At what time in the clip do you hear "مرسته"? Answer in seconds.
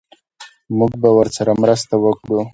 1.61-1.93